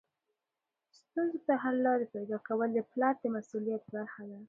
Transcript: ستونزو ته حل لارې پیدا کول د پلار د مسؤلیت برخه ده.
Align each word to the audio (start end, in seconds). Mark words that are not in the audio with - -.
ستونزو 0.99 1.39
ته 1.47 1.53
حل 1.63 1.75
لارې 1.85 2.05
پیدا 2.15 2.37
کول 2.47 2.69
د 2.73 2.79
پلار 2.91 3.13
د 3.21 3.25
مسؤلیت 3.35 3.83
برخه 3.95 4.23
ده. 4.29 4.37